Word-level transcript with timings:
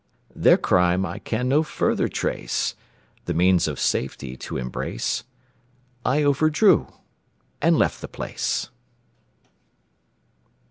Their 0.35 0.57
crime 0.57 1.05
I 1.05 1.19
can 1.19 1.47
no 1.47 1.61
further 1.61 2.07
trace 2.07 2.73
The 3.25 3.35
means 3.35 3.67
of 3.67 3.79
safety 3.79 4.35
to 4.37 4.57
embrace, 4.57 5.23
I 6.03 6.23
overdrew 6.23 6.87
and 7.61 7.77
left 7.77 8.01
the 8.01 8.07
place. 8.07 8.71